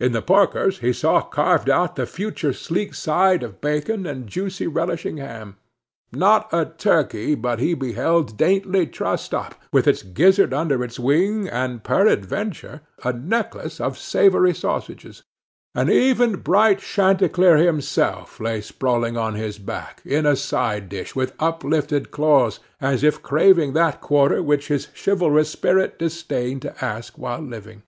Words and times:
In 0.00 0.10
the 0.10 0.22
porkers 0.22 0.80
he 0.80 0.92
saw 0.92 1.20
carved 1.20 1.70
out 1.70 1.94
the 1.94 2.04
future 2.04 2.52
sleek 2.52 2.96
side 2.96 3.44
of 3.44 3.60
bacon, 3.60 4.06
and 4.06 4.26
juicy 4.26 4.66
relishing 4.66 5.18
ham; 5.18 5.56
not 6.10 6.52
a 6.52 6.64
turkey 6.76 7.36
but 7.36 7.60
he 7.60 7.72
beheld 7.74 8.36
daintily 8.36 8.88
trussed 8.88 9.32
up, 9.32 9.54
with 9.72 9.86
its 9.86 10.02
gizzard 10.02 10.52
under 10.52 10.82
its 10.82 10.98
wing, 10.98 11.46
and, 11.46 11.84
peradventure, 11.84 12.80
a 13.04 13.12
necklace 13.12 13.80
of 13.80 13.96
savory 13.96 14.52
sausages; 14.52 15.22
and 15.76 15.88
even 15.88 16.38
bright 16.40 16.80
chanticleer 16.80 17.56
himself 17.56 18.40
lay 18.40 18.60
sprawling 18.60 19.16
on 19.16 19.34
his 19.34 19.60
back, 19.60 20.02
in 20.04 20.26
a 20.26 20.34
side 20.34 20.88
dish, 20.88 21.14
with 21.14 21.34
uplifted 21.38 22.10
claws, 22.10 22.58
as 22.80 23.04
if 23.04 23.22
craving 23.22 23.74
that 23.74 24.00
quarter 24.00 24.42
which 24.42 24.66
his 24.66 24.88
chivalrous 24.92 25.50
spirit 25.50 26.00
disdained 26.00 26.62
to 26.62 26.84
ask 26.84 27.16
while 27.16 27.38
living. 27.38 27.84